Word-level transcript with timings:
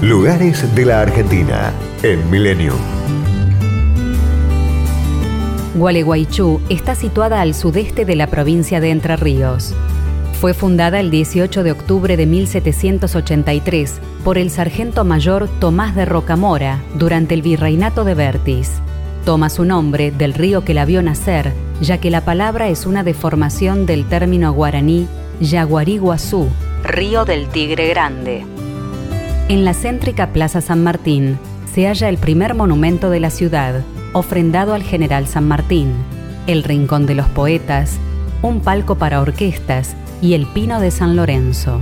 Lugares 0.00 0.76
de 0.76 0.84
la 0.84 1.00
Argentina 1.00 1.72
en 2.04 2.30
Milenio. 2.30 2.72
Gualeguaychú 5.74 6.60
está 6.68 6.94
situada 6.94 7.40
al 7.40 7.52
sudeste 7.52 8.04
de 8.04 8.14
la 8.14 8.28
provincia 8.28 8.78
de 8.78 8.90
Entre 8.90 9.16
Ríos. 9.16 9.74
Fue 10.40 10.54
fundada 10.54 11.00
el 11.00 11.10
18 11.10 11.64
de 11.64 11.72
octubre 11.72 12.16
de 12.16 12.26
1783 12.26 14.00
por 14.22 14.38
el 14.38 14.50
sargento 14.50 15.02
mayor 15.02 15.48
Tomás 15.58 15.96
de 15.96 16.04
Rocamora 16.04 16.80
durante 16.94 17.34
el 17.34 17.42
virreinato 17.42 18.04
de 18.04 18.14
Vertis. 18.14 18.74
Toma 19.24 19.50
su 19.50 19.64
nombre 19.64 20.12
del 20.12 20.32
río 20.32 20.64
que 20.64 20.74
la 20.74 20.84
vio 20.84 21.02
nacer, 21.02 21.52
ya 21.80 21.98
que 21.98 22.12
la 22.12 22.24
palabra 22.24 22.68
es 22.68 22.86
una 22.86 23.02
deformación 23.02 23.84
del 23.84 24.04
término 24.04 24.52
guaraní 24.52 25.08
Yaguariguazú, 25.40 26.48
río 26.84 27.24
del 27.24 27.48
Tigre 27.48 27.88
Grande. 27.88 28.57
En 29.48 29.64
la 29.64 29.72
céntrica 29.72 30.34
Plaza 30.34 30.60
San 30.60 30.82
Martín 30.82 31.38
se 31.72 31.86
halla 31.86 32.10
el 32.10 32.18
primer 32.18 32.54
monumento 32.54 33.08
de 33.08 33.18
la 33.18 33.30
ciudad, 33.30 33.82
ofrendado 34.12 34.74
al 34.74 34.82
general 34.82 35.26
San 35.26 35.48
Martín, 35.48 35.94
el 36.46 36.62
Rincón 36.62 37.06
de 37.06 37.14
los 37.14 37.28
Poetas, 37.28 37.96
un 38.42 38.60
palco 38.60 38.96
para 38.96 39.22
orquestas 39.22 39.96
y 40.20 40.34
el 40.34 40.44
Pino 40.44 40.80
de 40.80 40.90
San 40.90 41.16
Lorenzo. 41.16 41.80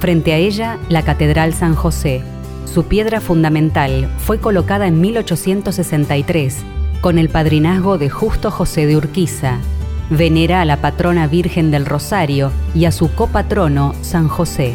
Frente 0.00 0.32
a 0.32 0.38
ella, 0.38 0.78
la 0.88 1.02
Catedral 1.02 1.54
San 1.54 1.76
José. 1.76 2.20
Su 2.64 2.86
piedra 2.86 3.20
fundamental 3.20 4.10
fue 4.18 4.40
colocada 4.40 4.88
en 4.88 5.00
1863 5.00 6.64
con 7.00 7.20
el 7.20 7.28
padrinazgo 7.28 7.96
de 7.96 8.10
Justo 8.10 8.50
José 8.50 8.86
de 8.86 8.96
Urquiza. 8.96 9.58
Venera 10.10 10.60
a 10.60 10.64
la 10.64 10.78
patrona 10.78 11.28
Virgen 11.28 11.70
del 11.70 11.86
Rosario 11.86 12.50
y 12.74 12.86
a 12.86 12.90
su 12.90 13.14
copatrono 13.14 13.94
San 14.02 14.26
José. 14.26 14.74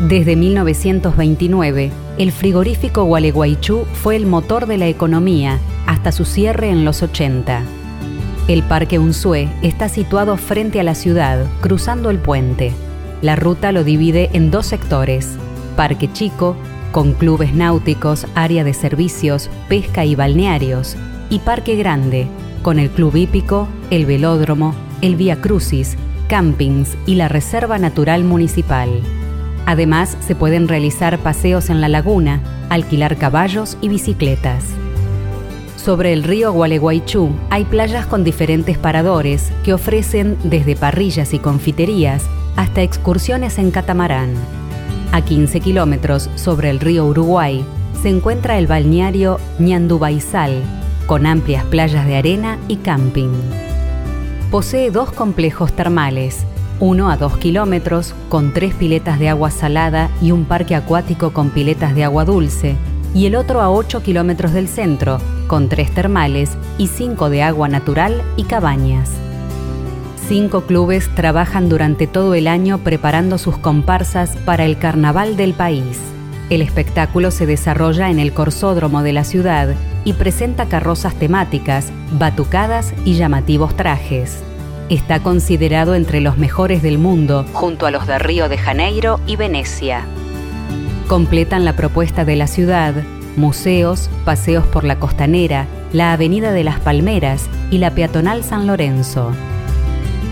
Desde 0.00 0.34
1929, 0.34 1.90
el 2.16 2.32
frigorífico 2.32 3.04
Gualeguaychú 3.04 3.84
fue 3.92 4.16
el 4.16 4.24
motor 4.24 4.64
de 4.66 4.78
la 4.78 4.88
economía 4.88 5.58
hasta 5.86 6.10
su 6.10 6.24
cierre 6.24 6.70
en 6.70 6.86
los 6.86 7.02
80. 7.02 7.62
El 8.48 8.62
Parque 8.62 8.98
Unzué 8.98 9.50
está 9.60 9.90
situado 9.90 10.38
frente 10.38 10.80
a 10.80 10.84
la 10.84 10.94
ciudad, 10.94 11.44
cruzando 11.60 12.08
el 12.08 12.18
puente. 12.18 12.72
La 13.20 13.36
ruta 13.36 13.72
lo 13.72 13.84
divide 13.84 14.30
en 14.32 14.50
dos 14.50 14.64
sectores, 14.64 15.36
Parque 15.76 16.10
Chico, 16.10 16.56
con 16.92 17.12
clubes 17.12 17.54
náuticos, 17.54 18.26
área 18.34 18.64
de 18.64 18.72
servicios, 18.72 19.50
pesca 19.68 20.06
y 20.06 20.14
balnearios, 20.14 20.96
y 21.28 21.40
Parque 21.40 21.76
Grande, 21.76 22.26
con 22.62 22.78
el 22.78 22.88
club 22.88 23.16
hípico, 23.16 23.68
el 23.90 24.06
velódromo, 24.06 24.74
el 25.02 25.16
Vía 25.16 25.42
Crucis, 25.42 25.98
campings 26.26 26.96
y 27.04 27.16
la 27.16 27.28
Reserva 27.28 27.78
Natural 27.78 28.24
Municipal. 28.24 28.88
Además, 29.70 30.16
se 30.26 30.34
pueden 30.34 30.66
realizar 30.66 31.16
paseos 31.20 31.70
en 31.70 31.80
la 31.80 31.88
laguna, 31.88 32.40
alquilar 32.70 33.16
caballos 33.16 33.78
y 33.80 33.88
bicicletas. 33.88 34.64
Sobre 35.76 36.12
el 36.12 36.24
río 36.24 36.52
Gualeguaychú 36.52 37.30
hay 37.50 37.64
playas 37.66 38.04
con 38.04 38.24
diferentes 38.24 38.78
paradores 38.78 39.52
que 39.62 39.72
ofrecen 39.72 40.36
desde 40.42 40.74
parrillas 40.74 41.32
y 41.34 41.38
confiterías 41.38 42.24
hasta 42.56 42.82
excursiones 42.82 43.58
en 43.58 43.70
catamarán. 43.70 44.34
A 45.12 45.22
15 45.22 45.60
kilómetros 45.60 46.30
sobre 46.34 46.68
el 46.68 46.80
río 46.80 47.06
Uruguay 47.06 47.64
se 48.02 48.08
encuentra 48.08 48.58
el 48.58 48.66
balneario 48.66 49.38
Ñandubaizal, 49.60 50.64
con 51.06 51.26
amplias 51.26 51.64
playas 51.66 52.06
de 52.06 52.16
arena 52.16 52.58
y 52.66 52.78
camping. 52.78 53.30
Posee 54.50 54.90
dos 54.90 55.12
complejos 55.12 55.72
termales, 55.74 56.44
uno 56.80 57.10
a 57.10 57.18
dos 57.18 57.36
kilómetros, 57.36 58.14
con 58.30 58.52
tres 58.54 58.74
piletas 58.74 59.18
de 59.18 59.28
agua 59.28 59.50
salada 59.50 60.10
y 60.22 60.32
un 60.32 60.46
parque 60.46 60.74
acuático 60.74 61.32
con 61.32 61.50
piletas 61.50 61.94
de 61.94 62.04
agua 62.04 62.24
dulce, 62.24 62.74
y 63.14 63.26
el 63.26 63.36
otro 63.36 63.60
a 63.60 63.70
8 63.70 64.02
kilómetros 64.02 64.52
del 64.52 64.66
centro, 64.66 65.18
con 65.46 65.68
tres 65.68 65.92
termales 65.92 66.50
y 66.78 66.86
cinco 66.86 67.28
de 67.28 67.42
agua 67.42 67.68
natural 67.68 68.22
y 68.36 68.44
cabañas. 68.44 69.10
Cinco 70.26 70.62
clubes 70.62 71.12
trabajan 71.14 71.68
durante 71.68 72.06
todo 72.06 72.34
el 72.34 72.46
año 72.46 72.78
preparando 72.78 73.36
sus 73.36 73.58
comparsas 73.58 74.36
para 74.46 74.64
el 74.64 74.78
carnaval 74.78 75.36
del 75.36 75.54
país. 75.54 75.98
El 76.50 76.62
espectáculo 76.62 77.30
se 77.30 77.46
desarrolla 77.46 78.10
en 78.10 78.18
el 78.20 78.32
corsódromo 78.32 79.02
de 79.02 79.12
la 79.12 79.24
ciudad 79.24 79.74
y 80.04 80.14
presenta 80.14 80.66
carrozas 80.66 81.14
temáticas, 81.14 81.92
batucadas 82.12 82.94
y 83.04 83.14
llamativos 83.14 83.76
trajes. 83.76 84.42
Está 84.90 85.22
considerado 85.22 85.94
entre 85.94 86.20
los 86.20 86.36
mejores 86.36 86.82
del 86.82 86.98
mundo, 86.98 87.46
junto 87.52 87.86
a 87.86 87.92
los 87.92 88.08
de 88.08 88.18
Río 88.18 88.48
de 88.48 88.58
Janeiro 88.58 89.20
y 89.24 89.36
Venecia. 89.36 90.04
Completan 91.06 91.64
la 91.64 91.74
propuesta 91.74 92.24
de 92.24 92.34
la 92.34 92.48
ciudad 92.48 92.94
museos, 93.36 94.10
paseos 94.24 94.66
por 94.66 94.82
la 94.82 94.98
costanera, 94.98 95.66
la 95.92 96.12
Avenida 96.12 96.52
de 96.52 96.64
las 96.64 96.80
Palmeras 96.80 97.48
y 97.70 97.78
la 97.78 97.92
peatonal 97.92 98.42
San 98.42 98.66
Lorenzo. 98.66 99.30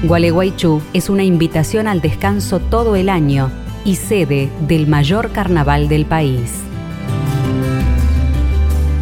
Gualeguaychú 0.02 0.82
es 0.92 1.08
una 1.08 1.22
invitación 1.22 1.88
al 1.88 2.00
descanso 2.00 2.60
todo 2.60 2.96
el 2.96 3.08
año 3.08 3.50
y 3.84 3.94
sede 3.94 4.50
del 4.66 4.86
mayor 4.86 5.30
carnaval 5.30 5.88
del 5.88 6.04
país. 6.04 6.52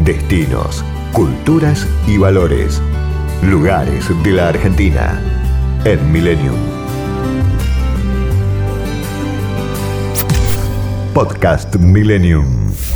Destinos, 0.03 0.83
culturas 1.11 1.87
y 2.07 2.17
valores. 2.17 2.81
Lugares 3.41 4.05
de 4.23 4.31
la 4.31 4.49
Argentina 4.49 5.19
en 5.85 6.11
Millennium. 6.11 6.57
Podcast 11.13 11.77
Millennium. 11.79 12.86